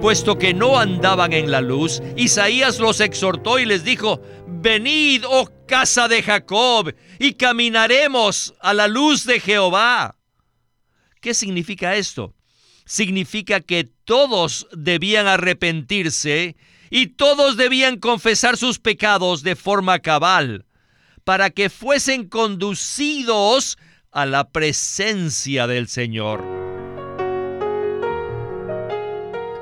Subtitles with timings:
[0.00, 5.48] puesto que no andaban en la luz, Isaías los exhortó y les dijo, Venid, oh
[5.66, 10.16] casa de Jacob, y caminaremos a la luz de Jehová.
[11.20, 12.34] ¿Qué significa esto?
[12.86, 16.56] Significa que todos debían arrepentirse
[16.90, 20.64] y todos debían confesar sus pecados de forma cabal,
[21.24, 23.76] para que fuesen conducidos
[24.10, 26.57] a la presencia del Señor.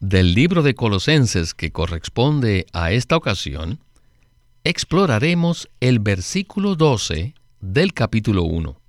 [0.00, 3.80] del libro de Colosenses que corresponde a esta ocasión,
[4.62, 8.80] exploraremos el versículo 12 del capítulo 1,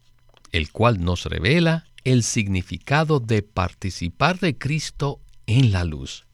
[0.51, 6.25] el cual nos revela el significado de participar de Cristo en la luz.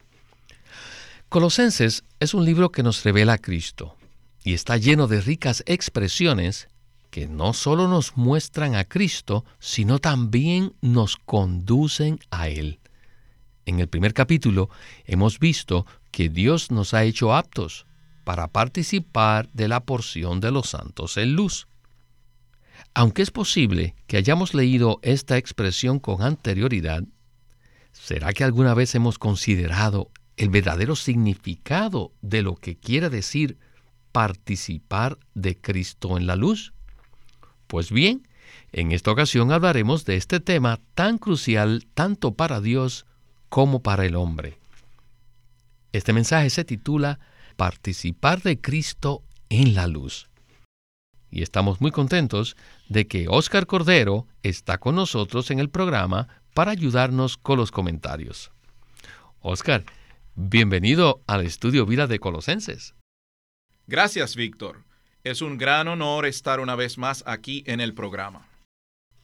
[1.29, 3.95] Colosenses es un libro que nos revela a Cristo
[4.43, 6.67] y está lleno de ricas expresiones
[7.09, 12.79] que no solo nos muestran a Cristo, sino también nos conducen a Él.
[13.65, 14.69] En el primer capítulo
[15.05, 17.85] hemos visto que Dios nos ha hecho aptos
[18.23, 21.67] para participar de la porción de los santos en luz.
[22.93, 27.03] Aunque es posible que hayamos leído esta expresión con anterioridad,
[27.91, 33.57] ¿será que alguna vez hemos considerado el verdadero significado de lo que quiere decir
[34.11, 36.73] participar de Cristo en la luz?
[37.67, 38.27] Pues bien,
[38.71, 43.05] en esta ocasión hablaremos de este tema tan crucial tanto para Dios
[43.55, 44.57] como para el hombre.
[45.93, 47.21] Este mensaje se titula
[47.55, 50.27] Participar de Cristo en la luz.
[51.31, 52.57] Y estamos muy contentos
[52.89, 58.51] de que Óscar Cordero está con nosotros en el programa para ayudarnos con los comentarios.
[59.39, 59.85] Óscar,
[60.35, 62.93] bienvenido al estudio Vida de Colosenses.
[63.87, 64.83] Gracias, Víctor.
[65.23, 68.49] Es un gran honor estar una vez más aquí en el programa.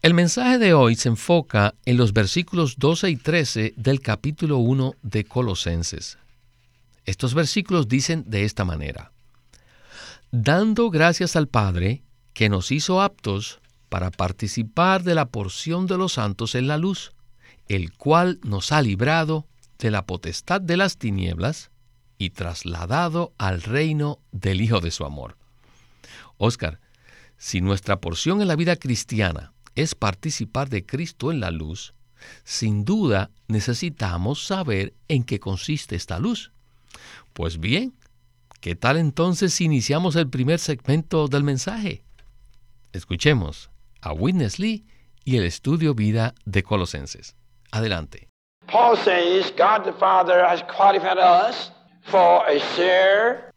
[0.02, 4.96] El mensaje de hoy se enfoca en los versículos 12 y 13 del capítulo 1
[5.04, 6.18] de Colosenses.
[7.06, 9.12] Estos versículos dicen de esta manera,
[10.32, 12.02] dando gracias al Padre
[12.34, 17.14] que nos hizo aptos para participar de la porción de los santos en la luz,
[17.68, 19.46] el cual nos ha librado
[19.78, 21.70] de la potestad de las tinieblas
[22.18, 25.38] y trasladado al reino del Hijo de su amor.
[26.38, 26.80] Oscar,
[27.38, 31.94] si nuestra porción en la vida cristiana es participar de Cristo en la luz,
[32.44, 36.52] sin duda necesitamos saber en qué consiste esta luz.
[37.34, 37.94] Pues bien,
[38.60, 42.04] ¿qué tal entonces si iniciamos el primer segmento del mensaje?
[42.92, 43.70] Escuchemos
[44.02, 44.86] a Witness Lee
[45.24, 47.36] y el estudio vida de Colosenses.
[47.72, 48.28] Adelante.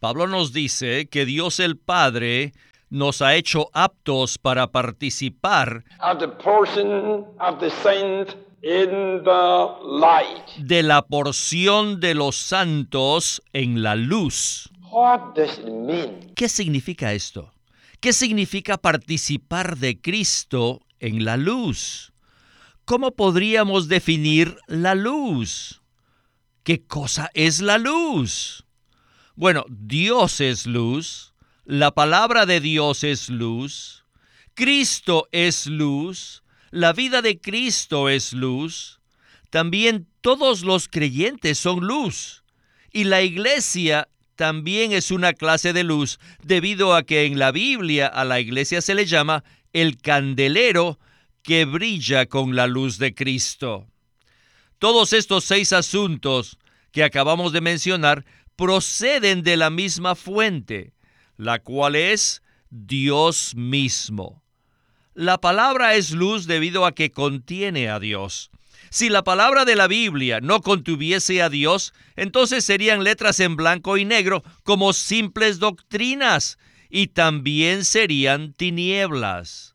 [0.00, 2.52] Pablo nos dice que Dios el Padre
[2.94, 5.84] nos ha hecho aptos para participar
[10.58, 14.70] de la porción de los santos en la luz.
[16.36, 17.52] ¿Qué significa esto?
[17.98, 22.12] ¿Qué significa participar de Cristo en la luz?
[22.84, 25.82] ¿Cómo podríamos definir la luz?
[26.62, 28.64] ¿Qué cosa es la luz?
[29.34, 31.33] Bueno, Dios es luz
[31.64, 34.04] la palabra de Dios es luz,
[34.54, 39.00] Cristo es luz, la vida de Cristo es luz,
[39.50, 42.44] también todos los creyentes son luz
[42.92, 48.08] y la iglesia también es una clase de luz debido a que en la Biblia
[48.08, 50.98] a la iglesia se le llama el candelero
[51.42, 53.86] que brilla con la luz de Cristo.
[54.78, 56.58] Todos estos seis asuntos
[56.90, 58.24] que acabamos de mencionar
[58.56, 60.93] proceden de la misma fuente,
[61.36, 64.42] la cual es Dios mismo.
[65.14, 68.50] La palabra es luz debido a que contiene a Dios.
[68.90, 73.96] Si la palabra de la Biblia no contuviese a Dios, entonces serían letras en blanco
[73.96, 76.58] y negro como simples doctrinas
[76.90, 79.73] y también serían tinieblas.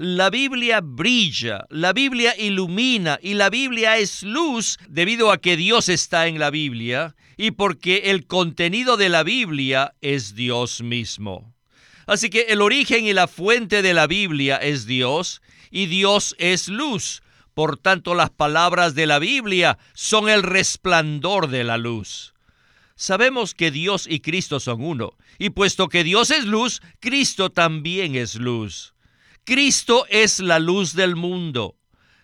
[0.00, 5.88] La Biblia brilla, la Biblia ilumina y la Biblia es luz debido a que Dios
[5.88, 11.52] está en la Biblia y porque el contenido de la Biblia es Dios mismo.
[12.06, 15.42] Así que el origen y la fuente de la Biblia es Dios
[15.72, 17.20] y Dios es luz,
[17.54, 22.34] Por tanto, las palabras de la Biblia son el resplandor de la luz.
[22.94, 28.14] Sabemos que Dios y Cristo son uno, y puesto que Dios es luz, Cristo también
[28.14, 28.94] es luz.
[29.48, 31.78] Cristo es la luz del mundo.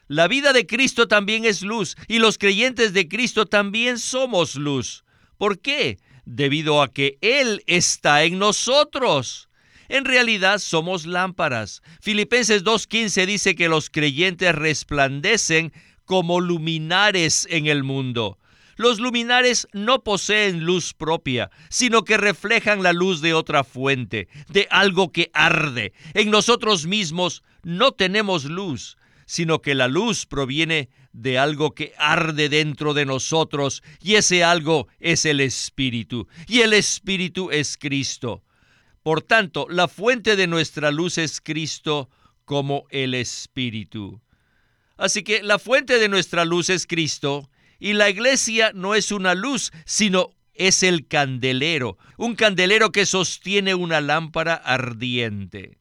[0.09, 5.05] La vida de Cristo también es luz, y los creyentes de Cristo también somos luz.
[5.39, 5.99] ¿Por qué?
[6.27, 9.49] Debido a que Él está en nosotros.
[9.89, 11.81] En realidad somos lámparas.
[12.03, 15.73] Filipenses 2.15 dice que los creyentes resplandecen
[16.05, 18.39] como luminares en el mundo.
[18.77, 24.67] Los luminares no poseen luz propia, sino que reflejan la luz de otra fuente, de
[24.71, 25.93] algo que arde.
[26.15, 32.49] En nosotros mismos no tenemos luz, sino que la luz proviene de algo que arde
[32.49, 38.43] dentro de nosotros, y ese algo es el Espíritu, y el Espíritu es Cristo.
[39.03, 42.11] Por tanto, la fuente de nuestra luz es Cristo
[42.45, 44.21] como el Espíritu.
[44.97, 47.51] Así que la fuente de nuestra luz es Cristo
[47.85, 53.75] y la iglesia no es una luz, sino es el candelero, un candelero que sostiene
[53.75, 55.77] una lámpara ardiente.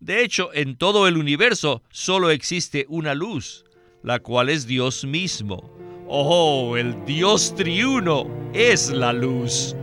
[0.00, 3.66] De hecho, en todo el universo solo existe una luz,
[4.02, 5.70] la cual es Dios mismo.
[6.06, 9.76] Oh, el Dios triuno es la luz.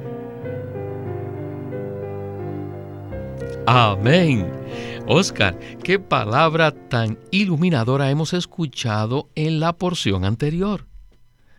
[3.67, 4.51] Amén.
[5.05, 10.87] Oscar, qué palabra tan iluminadora hemos escuchado en la porción anterior.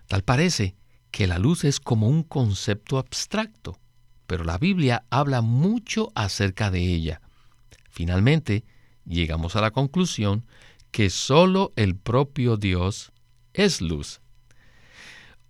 [0.06, 0.76] Tal parece
[1.10, 3.80] que la luz es como un concepto abstracto,
[4.26, 7.20] pero la Biblia habla mucho acerca de ella.
[7.90, 8.64] Finalmente,
[9.04, 10.44] llegamos a la conclusión
[10.90, 13.12] que solo el propio Dios
[13.54, 14.20] es luz.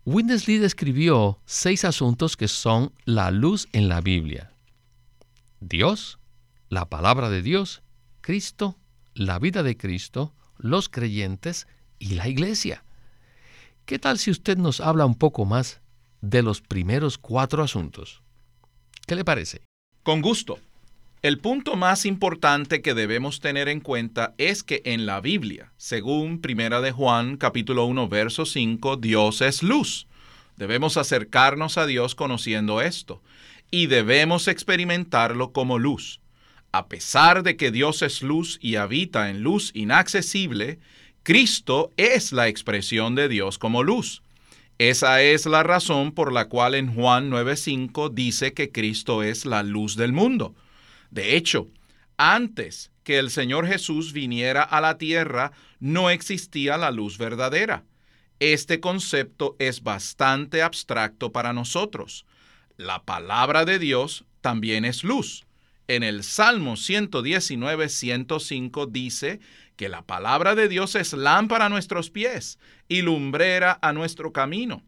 [0.05, 4.53] Windesley describió seis asuntos que son la luz en la Biblia.
[5.61, 6.21] Dios,
[6.69, 7.83] la palabra de Dios,
[8.21, 8.79] Cristo,
[9.15, 11.67] la vida de Cristo, los creyentes
[11.99, 12.85] y la iglesia.
[13.87, 15.81] ¿Qué tal si usted nos habla un poco más
[16.21, 18.21] de los primeros cuatro asuntos?
[19.07, 19.63] ¿Qué le parece?
[20.03, 20.59] Con gusto.
[21.23, 26.41] El punto más importante que debemos tener en cuenta es que en la Biblia, según
[26.41, 30.09] Primera de Juan capítulo 1 verso 5, Dios es luz.
[30.57, 33.23] Debemos acercarnos a Dios conociendo esto
[33.71, 36.21] y debemos experimentarlo como luz.
[36.73, 40.81] A pesar de que Dios es luz y habita en luz inaccesible,
[41.27, 44.23] Cristo es la expresión de Dios como luz.
[44.79, 49.65] Esa es la razón por la cual en Juan 9:5 dice que Cristo es la
[49.65, 50.55] luz del mundo.
[51.11, 51.67] De hecho,
[52.17, 55.51] antes que el Señor Jesús viniera a la tierra,
[55.81, 57.83] no existía la luz verdadera.
[58.39, 62.25] Este concepto es bastante abstracto para nosotros.
[62.77, 65.45] La palabra de Dios también es luz.
[65.89, 69.41] En el Salmo 119, 105 dice
[69.77, 72.59] que la palabra de Dios es lámpara a nuestros pies
[72.89, 74.83] y lumbrera a nuestro camino.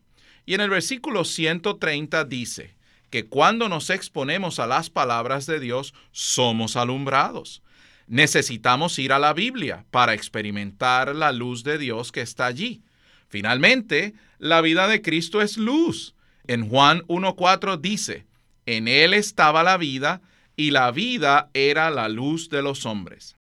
[0.46, 2.74] Y en el versículo 130 dice
[3.10, 7.62] que cuando nos exponemos a las palabras de Dios somos alumbrados.
[8.06, 12.82] Necesitamos ir a la Biblia para experimentar la luz de Dios que está allí.
[13.28, 16.14] Finalmente, la vida de Cristo es luz.
[16.46, 18.26] En Juan 1.4 dice,
[18.64, 20.22] en Él estaba la vida,
[20.58, 23.37] y la vida era la luz de los hombres.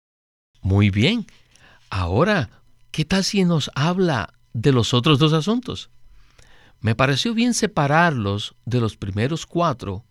[0.62, 1.26] Muy bien.
[1.90, 2.50] Ahora,
[2.92, 5.90] ¿qué tal si nos habla de los otros dos asuntos?
[6.80, 10.06] Me pareció bien separarlos de los primeros cuatro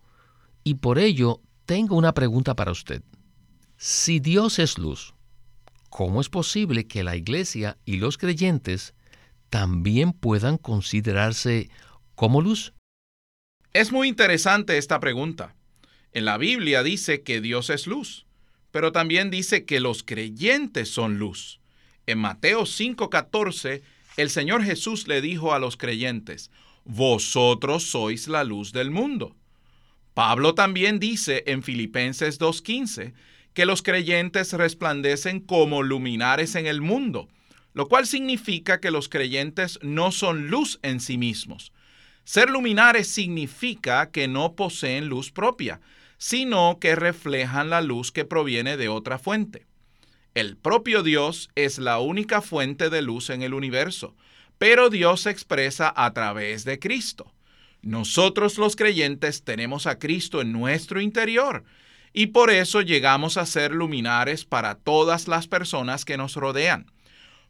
[0.63, 3.03] y por ello tengo una pregunta para usted.
[3.77, 5.13] Si Dios es luz,
[5.89, 8.93] ¿cómo es posible que la iglesia y los creyentes
[9.49, 11.69] también puedan considerarse
[12.15, 12.73] como luz?
[13.73, 15.55] Es muy interesante esta pregunta.
[16.13, 18.25] En la Biblia dice que Dios es luz,
[18.71, 21.59] pero también dice que los creyentes son luz.
[22.07, 23.81] En Mateo 5:14,
[24.17, 26.49] el Señor Jesús le dijo a los creyentes,
[26.83, 29.35] Vosotros sois la luz del mundo.
[30.13, 33.13] Pablo también dice en Filipenses 2:15
[33.53, 37.27] que los creyentes resplandecen como luminares en el mundo,
[37.73, 41.71] lo cual significa que los creyentes no son luz en sí mismos.
[42.23, 45.81] Ser luminares significa que no poseen luz propia,
[46.21, 49.65] sino que reflejan la luz que proviene de otra fuente.
[50.35, 54.15] El propio Dios es la única fuente de luz en el universo,
[54.59, 57.33] pero Dios se expresa a través de Cristo.
[57.81, 61.63] Nosotros los creyentes tenemos a Cristo en nuestro interior
[62.13, 66.85] y por eso llegamos a ser luminares para todas las personas que nos rodean.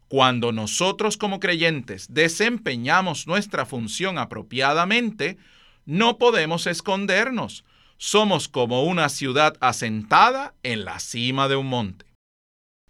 [0.08, 5.38] Cuando nosotros como creyentes desempeñamos nuestra función apropiadamente,
[5.86, 7.66] no podemos escondernos,
[8.02, 12.04] somos como una ciudad asentada en la cima de un monte.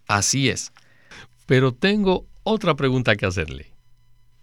[0.08, 0.72] Así es.
[1.46, 3.74] Pero tengo otra pregunta que hacerle.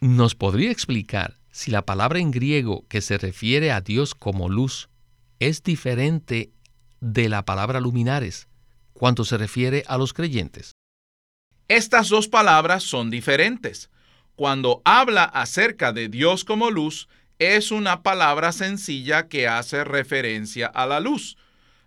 [0.01, 4.91] ¿Nos podría explicar si la palabra en griego que se refiere a Dios como luz
[5.39, 6.53] es diferente
[7.01, 8.47] de la palabra luminares
[8.93, 10.73] cuando se refiere a los creyentes?
[11.69, 13.89] Estas dos palabras son diferentes.
[14.37, 17.09] Cuando habla acerca de Dios como luz,
[17.39, 21.37] es una palabra sencilla que hace referencia a la luz.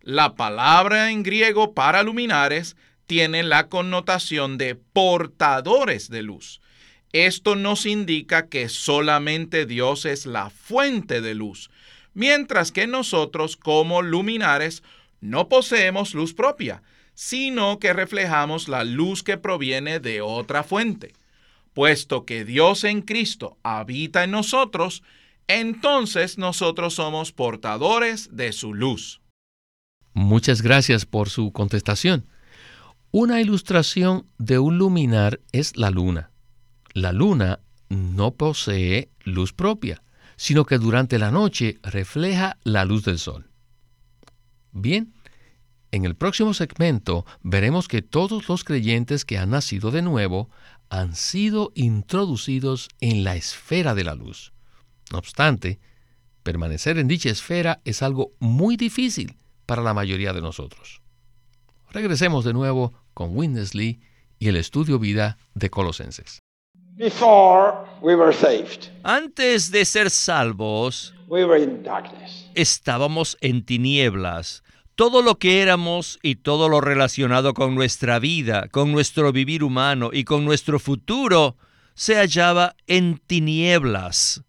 [0.02, 6.62] La palabra en griego para luminares tiene la connotación de portadores de luz.
[7.12, 11.70] Esto nos indica que solamente Dios es la fuente de luz,
[12.14, 14.82] mientras que nosotros como luminares
[15.20, 16.82] no poseemos luz propia,
[17.14, 21.14] sino que reflejamos la luz que proviene de otra fuente.
[21.74, 25.04] Puesto que Dios en Cristo habita en nosotros,
[25.60, 29.22] entonces nosotros somos portadores de su luz.
[30.14, 32.26] Muchas gracias por su contestación.
[33.12, 36.32] Una ilustración de un luminar es la luna.
[36.94, 40.04] La luna no posee luz propia,
[40.38, 43.50] sino que durante la noche refleja la luz del sol.
[44.72, 45.14] Bien,
[45.92, 50.50] en el próximo segmento veremos que todos los creyentes que han nacido de nuevo
[50.90, 54.51] han sido introducidos en la esfera de la luz.
[55.12, 55.80] No obstante,
[56.44, 61.02] permanecer en dicha esfera es algo muy difícil para la mayoría de nosotros.
[61.92, 64.00] Regresemos de nuevo con Winnesley
[64.40, 66.40] y el estudio vida de Colosenses.
[69.04, 71.14] Antes de ser salvos,
[72.56, 74.64] estábamos en tinieblas.
[74.96, 80.12] Todo lo que éramos y todo lo relacionado con nuestra vida, con nuestro vivir humano
[80.14, 81.58] y con nuestro futuro
[81.96, 84.44] se hallaba en tinieblas.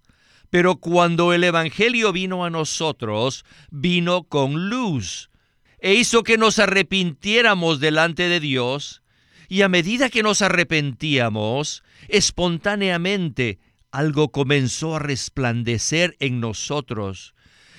[0.52, 5.30] Pero cuando el Evangelio vino a nosotros, vino con luz
[5.78, 9.02] e hizo que nos arrepintiéramos delante de Dios,
[9.48, 17.34] y a medida que nos arrepentíamos, espontáneamente algo comenzó a resplandecer en nosotros,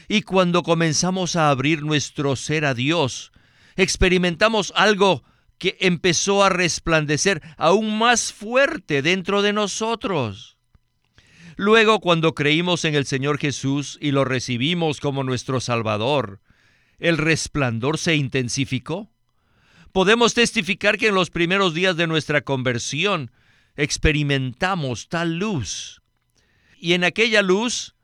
[0.08, 3.32] y cuando comenzamos a abrir nuestro ser a Dios,
[3.76, 5.24] experimentamos algo
[5.60, 10.53] que empezó a resplandecer aún más fuerte dentro de nosotros.
[11.56, 16.42] Luego, cuando creímos en el Señor Jesús y lo recibimos como nuestro Salvador,
[17.00, 19.12] ¿el resplandor se intensificó?
[19.92, 23.32] Podemos testificar que en los primeros días de nuestra conversión
[23.76, 26.02] experimentamos tal luz.
[26.80, 27.96] Y en aquella luz,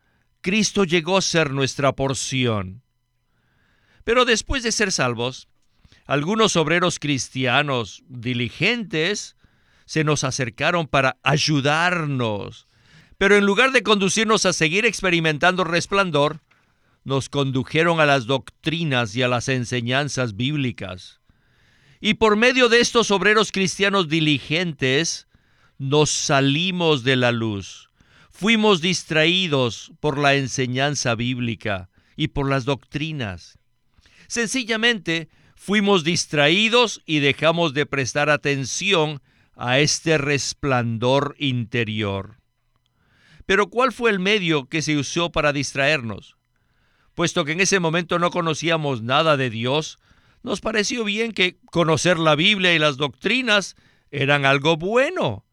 [0.41, 2.83] Cristo llegó a ser nuestra porción.
[4.03, 5.47] Pero después de ser salvos,
[6.05, 9.35] algunos obreros cristianos diligentes
[9.85, 12.68] se nos acercaron para ayudarnos
[13.19, 16.39] pero en lugar de conducirnos a seguir experimentando resplandor,
[17.03, 21.19] nos condujeron a las doctrinas y a las enseñanzas bíblicas.
[21.99, 25.27] Y por medio de estos obreros cristianos diligentes,
[25.77, 27.89] nos salimos de la luz.
[28.31, 33.59] Fuimos distraídos por la enseñanza bíblica y por las doctrinas.
[34.27, 39.21] Sencillamente, fuimos distraídos y dejamos de prestar atención
[39.57, 42.38] a este resplandor interior.
[43.49, 46.37] Pero ¿cuál fue el medio que se usó para distraernos?
[47.15, 49.97] Puesto que en ese momento no conocíamos nada de Dios,
[50.43, 53.75] nos pareció bien que conocer la Biblia y las doctrinas
[54.11, 55.47] eran algo bueno,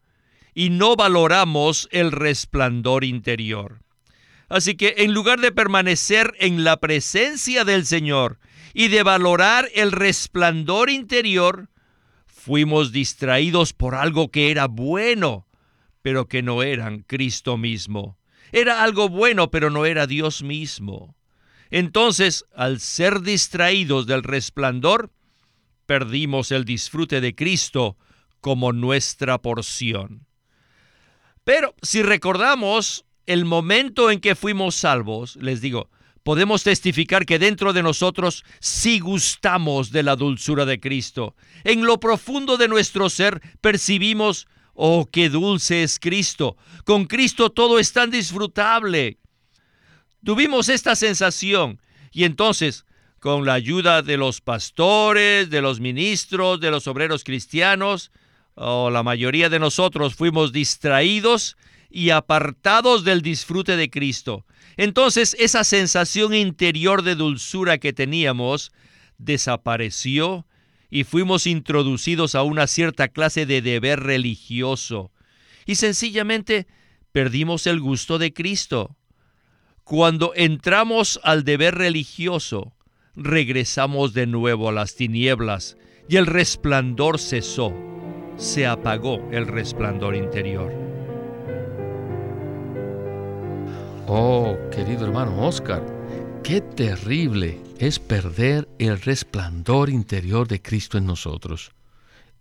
[0.53, 3.79] y no valoramos el resplandor interior.
[4.47, 8.37] Así que en lugar de permanecer en la presencia del Señor
[8.75, 11.71] y de valorar el resplandor interior,
[12.27, 15.46] fuimos distraídos por algo que era bueno
[16.07, 18.17] pero que no eran Cristo mismo.
[18.53, 21.17] Era algo bueno, pero no era Dios mismo.
[21.69, 25.11] Entonces, al ser distraídos del resplandor,
[25.85, 27.97] perdimos el disfrute de Cristo
[28.39, 30.25] como nuestra porción.
[31.43, 35.89] Pero si recordamos el momento en que fuimos salvos, les digo,
[36.23, 41.35] podemos testificar que dentro de nosotros sí gustamos de la dulzura de Cristo.
[41.65, 44.47] En lo profundo de nuestro ser percibimos
[44.79, 46.55] Oh, qué dulce es Cristo.
[46.85, 49.17] Con Cristo todo es tan disfrutable.
[50.23, 51.81] Tuvimos esta sensación
[52.11, 52.85] y entonces,
[53.19, 58.11] con la ayuda de los pastores, de los ministros, de los obreros cristianos,
[58.53, 61.57] oh, la mayoría de nosotros fuimos distraídos
[61.89, 64.45] y apartados del disfrute de Cristo.
[64.77, 68.71] Entonces esa sensación interior de dulzura que teníamos
[69.17, 70.46] desapareció
[70.89, 75.11] y fuimos introducidos a una cierta clase de deber religioso
[75.67, 76.65] y sencillamente
[77.11, 78.95] perdimos el gusto de Cristo.
[79.83, 82.73] Cuando entramos al deber religioso,
[83.15, 85.77] regresamos de nuevo a las tinieblas
[86.09, 87.73] y el resplandor cesó.
[88.37, 90.71] se apagó el resplandor interior.
[94.05, 95.83] Oh, querido hermano Oscar,
[96.43, 101.71] qué terrible es perder el resplandor interior de Cristo en nosotros.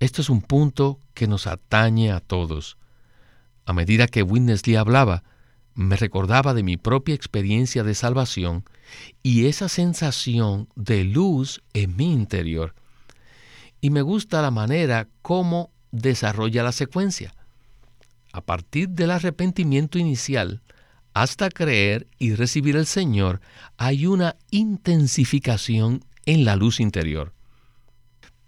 [0.00, 2.78] Este es un punto que nos atañe a todos.
[3.64, 5.24] A medida que Winnesley hablaba,
[5.74, 8.64] me recordaba de mi propia experiencia de salvación
[9.22, 12.74] y esa sensación de luz en mi interior.
[13.80, 17.34] Y me gusta la manera como desarrolla la secuencia.
[18.32, 20.62] A partir del arrepentimiento inicial
[21.16, 23.40] hasta creer y recibir el Señor,
[23.78, 27.32] hay una intensificación en la luz interior.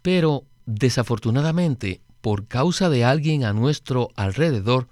[0.03, 4.87] Pero, desafortunadamente, por causa de alguien a nuestro alrededor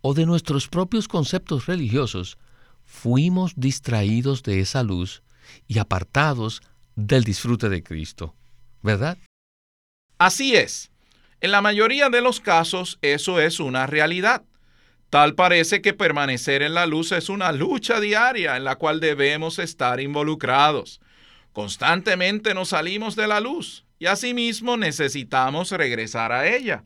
[0.00, 2.36] o de nuestros propios conceptos religiosos,
[2.84, 5.22] fuimos distraídos de esa luz
[5.68, 6.62] y apartados
[6.96, 8.34] del disfrute de Cristo.
[8.82, 9.16] ¿Verdad?
[10.18, 10.90] Así es.
[11.40, 14.42] En la mayoría de los casos eso es una realidad.
[15.10, 19.58] Tal parece que permanecer en la luz es una lucha diaria en la cual debemos
[19.58, 21.00] estar involucrados.
[21.52, 26.84] Constantemente nos salimos de la luz y asimismo necesitamos regresar a ella.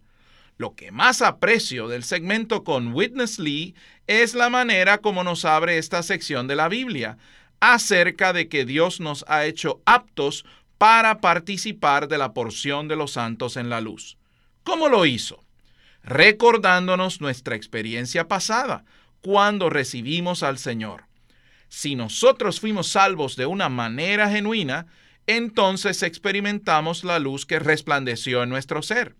[0.56, 3.74] Lo que más aprecio del segmento con Witness Lee
[4.06, 7.18] es la manera como nos abre esta sección de la Biblia
[7.60, 10.46] acerca de que Dios nos ha hecho aptos
[10.78, 14.16] para participar de la porción de los santos en la luz.
[14.62, 15.43] ¿Cómo lo hizo?
[16.04, 18.84] Recordándonos nuestra experiencia pasada,
[19.22, 21.04] cuando recibimos al Señor.
[21.68, 24.86] Si nosotros fuimos salvos de una manera genuina,
[25.26, 29.16] entonces experimentamos la luz que resplandeció en nuestro ser.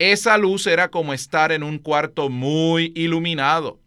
[0.00, 3.78] Esa luz era como estar en un cuarto muy iluminado.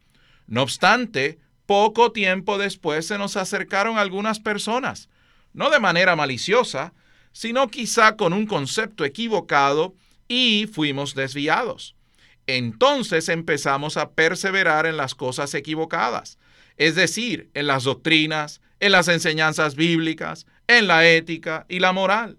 [0.48, 5.10] No obstante, poco tiempo después se nos acercaron algunas personas,
[5.54, 6.94] no de manera maliciosa,
[7.34, 9.94] sino quizá con un concepto equivocado
[10.30, 11.96] y fuimos desviados.
[12.48, 16.38] Entonces empezamos a perseverar en las cosas equivocadas,
[16.78, 22.38] es decir, en las doctrinas, en las enseñanzas bíblicas, en la ética y la moral,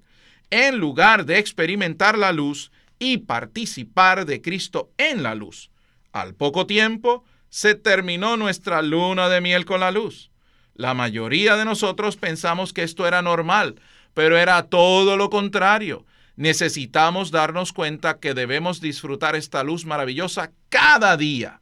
[0.51, 5.71] en lugar de experimentar la luz y participar de Cristo en la luz.
[6.13, 10.31] Al poco tiempo, se terminó nuestra luna de miel con la luz.
[10.75, 13.81] La mayoría de nosotros pensamos que esto era normal,
[14.13, 16.05] pero era todo lo contrario
[16.37, 21.61] necesitamos darnos cuenta que debemos disfrutar esta luz maravillosa cada día.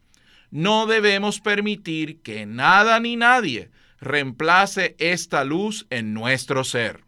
[0.50, 7.04] No debemos permitir que nada ni nadie reemplace esta luz en nuestro ser.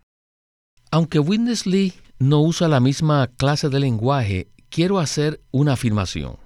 [0.90, 1.64] Aunque Witness
[2.18, 6.38] no usa la misma clase de lenguaje, quiero hacer una afirmación.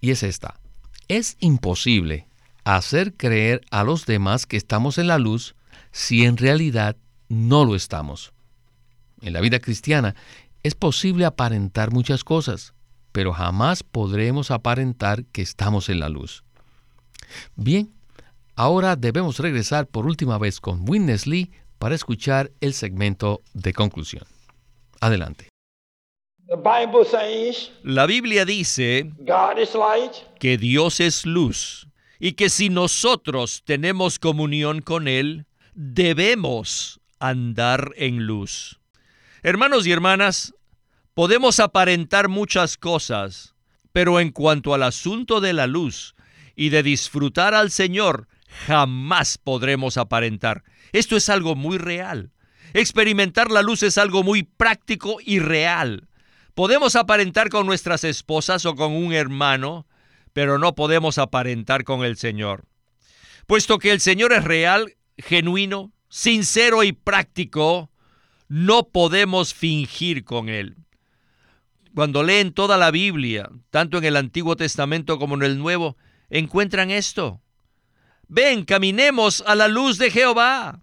[0.00, 0.60] Y es esta.
[1.08, 2.28] Es imposible
[2.64, 5.54] hacer creer a los demás que estamos en la luz
[5.92, 6.96] si en realidad
[7.28, 8.32] no lo estamos.
[9.26, 10.14] En la vida cristiana
[10.62, 12.74] es posible aparentar muchas cosas,
[13.10, 16.44] pero jamás podremos aparentar que estamos en la luz.
[17.56, 17.92] Bien,
[18.54, 24.22] ahora debemos regresar por última vez con Witness Lee para escuchar el segmento de conclusión.
[25.00, 25.48] Adelante.
[27.82, 29.10] La Biblia dice
[30.38, 31.88] que Dios es luz
[32.20, 38.78] y que si nosotros tenemos comunión con Él, debemos andar en luz.
[39.46, 40.54] Hermanos y hermanas,
[41.14, 43.54] podemos aparentar muchas cosas,
[43.92, 46.16] pero en cuanto al asunto de la luz
[46.56, 48.26] y de disfrutar al Señor,
[48.66, 50.64] jamás podremos aparentar.
[50.90, 52.32] Esto es algo muy real.
[52.74, 56.08] Experimentar la luz es algo muy práctico y real.
[56.56, 59.86] Podemos aparentar con nuestras esposas o con un hermano,
[60.32, 62.64] pero no podemos aparentar con el Señor.
[63.46, 67.92] Puesto que el Señor es real, genuino, sincero y práctico,
[68.48, 70.76] no podemos fingir con Él.
[71.94, 75.96] Cuando leen toda la Biblia, tanto en el Antiguo Testamento como en el Nuevo,
[76.28, 77.40] encuentran esto.
[78.28, 80.82] Ven, caminemos a la luz de Jehová.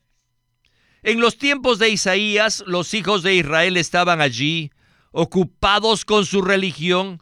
[1.03, 4.71] En los tiempos de Isaías, los hijos de Israel estaban allí,
[5.11, 7.21] ocupados con su religión,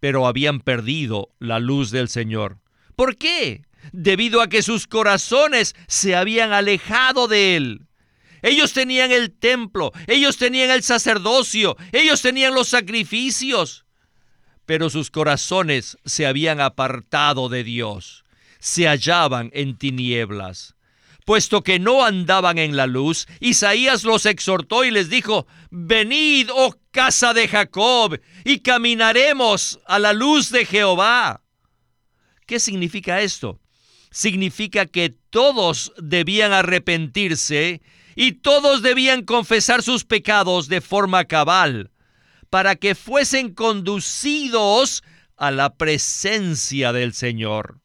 [0.00, 2.58] pero habían perdido la luz del Señor.
[2.96, 3.62] ¿Por qué?
[3.92, 7.86] Debido a que sus corazones se habían alejado de Él.
[8.42, 13.84] Ellos tenían el templo, ellos tenían el sacerdocio, ellos tenían los sacrificios.
[14.66, 18.24] Pero sus corazones se habían apartado de Dios,
[18.58, 20.74] se hallaban en tinieblas.
[21.24, 26.74] Puesto que no andaban en la luz, Isaías los exhortó y les dijo, Venid, oh
[26.90, 31.42] casa de Jacob, y caminaremos a la luz de Jehová.
[32.46, 33.60] ¿Qué significa esto?
[34.10, 37.80] Significa que todos debían arrepentirse
[38.14, 41.90] y todos debían confesar sus pecados de forma cabal
[42.50, 45.02] para que fuesen conducidos
[45.36, 47.80] a la presencia del Señor.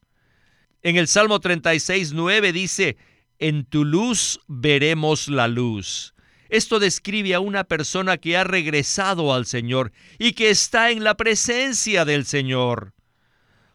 [0.82, 2.98] En el Salmo 36, 9 dice,
[3.40, 6.13] en tu luz veremos la luz.
[6.50, 11.16] Esto describe a una persona que ha regresado al Señor y que está en la
[11.16, 12.94] presencia del Señor.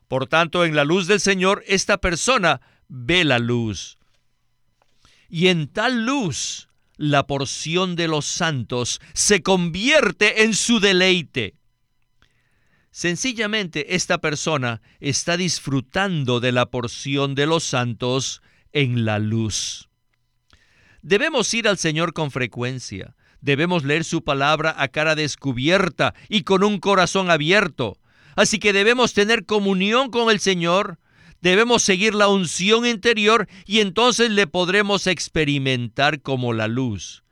[0.08, 3.98] Por tanto, en la luz del Señor, esta persona ve la luz.
[5.34, 6.68] Y en tal luz,
[6.98, 11.54] la porción de los santos se convierte en su deleite.
[12.90, 18.42] Sencillamente, esta persona está disfrutando de la porción de los santos
[18.74, 19.88] en la luz.
[21.00, 23.16] Debemos ir al Señor con frecuencia.
[23.40, 27.96] Debemos leer su palabra a cara descubierta y con un corazón abierto.
[28.36, 30.98] Así que debemos tener comunión con el Señor,
[31.42, 37.24] debemos seguir la unción interior y entonces le podremos experimentar como la luz.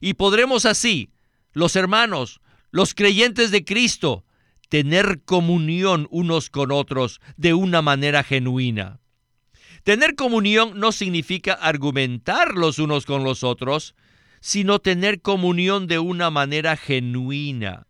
[0.00, 1.10] Y podremos así,
[1.52, 4.24] los hermanos, los creyentes de Cristo,
[4.68, 8.98] tener comunión unos con otros de una manera genuina.
[9.84, 13.94] Tener comunión no significa argumentar los unos con los otros,
[14.40, 17.86] sino tener comunión de una manera genuina.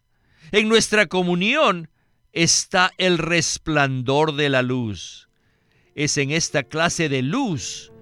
[0.52, 1.88] En nuestra comunión
[2.32, 5.28] está el resplandor de la luz.
[5.94, 7.92] Es en esta clase de luz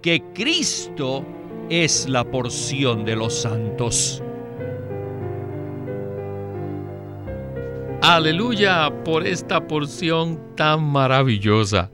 [0.00, 1.26] que Cristo
[1.68, 4.22] es la porción de los santos.
[8.00, 11.90] Aleluya por esta porción tan maravillosa.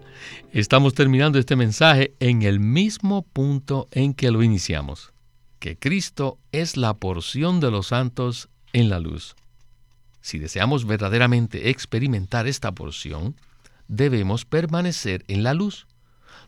[0.52, 5.12] Estamos terminando este mensaje en el mismo punto en que lo iniciamos,
[5.58, 9.34] que Cristo es la porción de los santos en la luz.
[10.20, 13.34] Si deseamos verdaderamente experimentar esta porción,
[13.88, 15.86] debemos permanecer en la luz.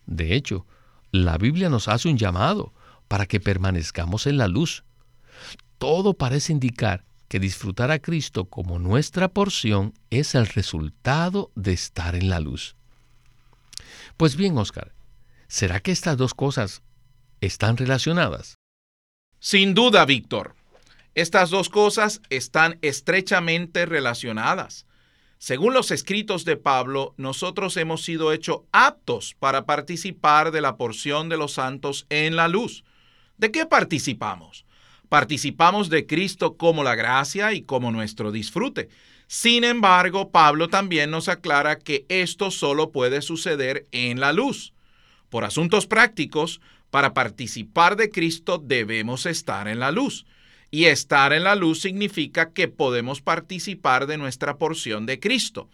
[0.06, 0.66] De hecho,
[1.10, 2.72] la Biblia nos hace un llamado
[3.08, 4.84] para que permanezcamos en la luz.
[5.78, 12.14] Todo parece indicar que disfrutar a Cristo como nuestra porción es el resultado de estar
[12.14, 12.76] en la luz.
[14.16, 14.92] Pues bien, Oscar,
[15.48, 16.82] ¿será que estas dos cosas
[17.40, 18.56] están relacionadas?
[19.38, 20.54] Sin duda, Víctor.
[21.14, 24.86] Estas dos cosas están estrechamente relacionadas.
[25.40, 31.30] Según los escritos de Pablo, nosotros hemos sido hechos aptos para participar de la porción
[31.30, 32.84] de los santos en la luz.
[33.38, 34.66] ¿De qué participamos?
[35.08, 38.90] Participamos de Cristo como la gracia y como nuestro disfrute.
[39.28, 44.74] Sin embargo, Pablo también nos aclara que esto solo puede suceder en la luz.
[45.30, 50.26] Por asuntos prácticos, para participar de Cristo debemos estar en la luz.
[50.70, 55.68] Y estar en la luz significa que podemos participar de nuestra porción de Cristo.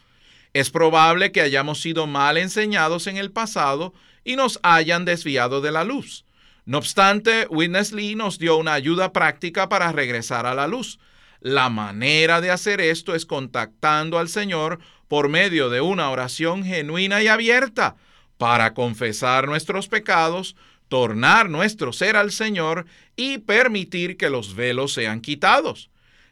[0.55, 3.93] Es probable que hayamos sido mal enseñados en el pasado
[4.25, 6.25] y nos hayan desviado de la luz.
[6.65, 10.99] No obstante, Witness Lee nos dio una ayuda práctica para regresar a la luz.
[11.41, 17.23] La manera de hacer esto es contactando al Señor por medio de una oración genuina
[17.23, 17.97] y abierta
[18.39, 20.57] para confesar nuestros pecados,
[20.89, 25.91] tornar nuestro ser al Señor y permitir que los velos sean quitados.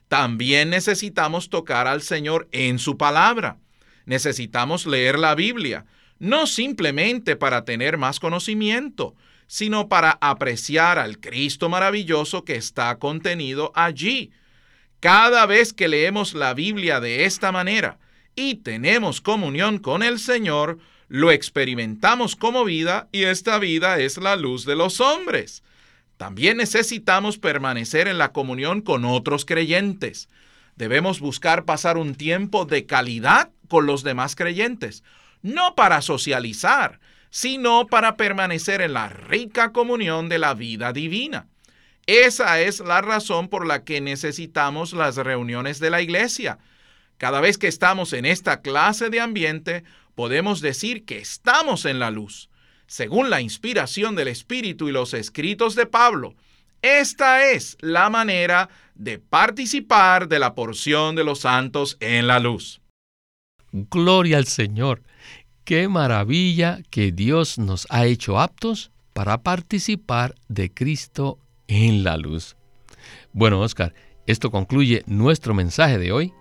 [0.09, 3.59] También necesitamos tocar al Señor en su palabra.
[4.07, 5.87] Necesitamos leer la Biblia,
[6.19, 9.15] no simplemente para tener más conocimiento,
[9.47, 14.31] sino para apreciar al Cristo maravilloso que está contenido allí
[15.05, 17.99] cada vez que leemos la Biblia de esta manera
[18.35, 24.37] y tenemos comunión con el Señor, lo experimentamos como vida y esta vida es la
[24.37, 25.63] luz de los hombres.
[26.17, 30.29] También necesitamos permanecer en la comunión con otros creyentes.
[30.77, 35.03] Debemos buscar pasar un tiempo de calidad con los demás creyentes,
[35.43, 41.47] no para socializar, sino para permanecer en la rica comunión de la vida divina.
[42.07, 46.59] Esa es la razón por la que necesitamos las reuniones de la iglesia.
[47.19, 52.11] Cada vez que estamos en esta clase de ambiente, podemos decir que estamos en la
[52.11, 52.51] luz.
[52.87, 56.35] Según la inspiración del Espíritu y los escritos de Pablo,
[56.83, 62.83] esta es la manera de participar de la porción de los santos en la luz.
[63.73, 65.03] Gloria al Señor.
[65.65, 72.57] Qué maravilla que Dios nos ha hecho aptos para participar de Cristo en la luz.
[73.33, 73.95] Bueno, Oscar,
[74.27, 76.33] esto concluye nuestro mensaje de hoy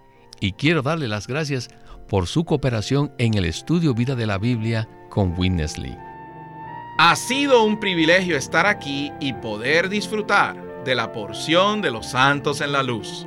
[0.41, 1.69] y quiero darle las gracias
[2.13, 5.97] por su cooperación en el estudio Vida de la Biblia con Witness Lee.
[6.99, 12.61] Ha sido un privilegio estar aquí y poder disfrutar de la porción de los santos
[12.61, 13.25] en la luz.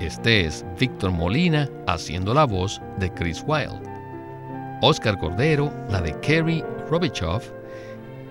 [0.00, 3.88] Este es Víctor Molina haciendo la voz de Chris Wilde.
[4.80, 7.52] Oscar Cordero, la de Kerry Robichoff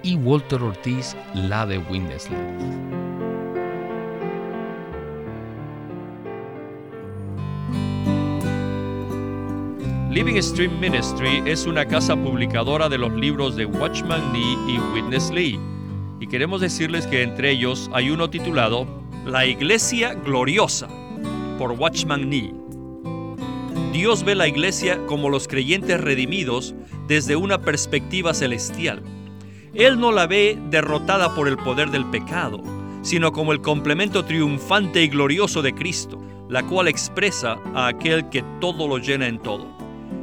[0.03, 3.00] y Walter Ortiz la de Winnesley.
[10.11, 15.31] Living Stream Ministry es una casa publicadora de los libros de Watchman Nee y Witness
[15.31, 15.57] Lee.
[16.19, 18.85] Y queremos decirles que entre ellos hay uno titulado
[19.25, 20.89] La Iglesia Gloriosa
[21.57, 22.53] por Watchman Nee.
[23.93, 26.75] Dios ve la iglesia como los creyentes redimidos
[27.07, 29.01] desde una perspectiva celestial.
[29.73, 32.61] Él no la ve derrotada por el poder del pecado,
[33.01, 38.43] sino como el complemento triunfante y glorioso de Cristo, la cual expresa a aquel que
[38.59, 39.80] todo lo llena en todo.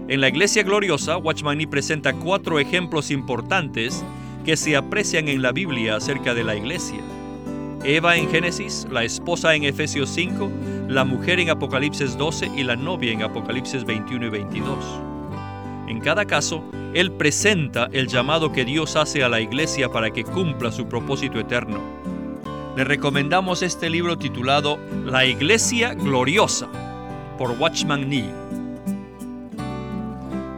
[0.08, 4.02] En la Iglesia Gloriosa, Watchman Nee presenta cuatro ejemplos importantes
[4.42, 7.00] que se aprecian en la Biblia acerca de la Iglesia.
[7.84, 10.50] Eva en Génesis, la esposa en Efesios 5,
[10.88, 14.78] la mujer en Apocalipsis 12 y la novia en Apocalipsis 21 y 22.
[15.88, 20.24] En cada caso, él presenta el llamado que Dios hace a la iglesia para que
[20.24, 21.82] cumpla su propósito eterno.
[22.76, 26.66] Le recomendamos este libro titulado La Iglesia Gloriosa
[27.36, 28.47] por Watchman Nee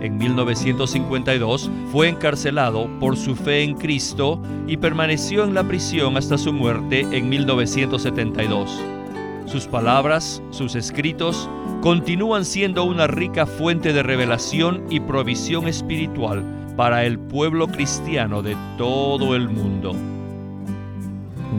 [0.00, 6.38] En 1952 fue encarcelado por su fe en Cristo y permaneció en la prisión hasta
[6.38, 8.80] su muerte en 1972.
[9.44, 11.50] Sus palabras, sus escritos,
[11.82, 16.44] continúan siendo una rica fuente de revelación y provisión espiritual
[16.76, 19.94] para el pueblo cristiano de todo el mundo.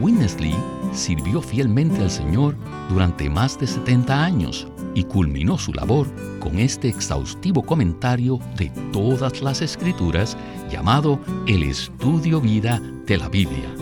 [0.00, 0.54] Winnesley
[0.92, 2.56] sirvió fielmente al Señor
[2.88, 6.08] durante más de 70 años y culminó su labor
[6.40, 10.36] con este exhaustivo comentario de todas las escrituras
[10.70, 13.72] llamado El Estudio Vida de la Biblia.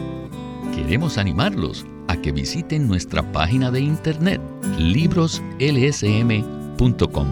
[0.74, 4.40] Queremos animarlos a que visiten nuestra página de internet
[4.78, 7.26] libroslsm.com.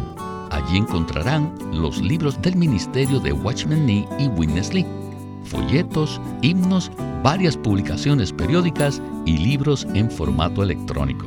[0.50, 4.86] Allí encontrarán los libros del ministerio de Watchman Nee y Witness Lee,
[5.44, 6.90] folletos, himnos,
[7.22, 11.26] varias publicaciones periódicas y libros en formato electrónico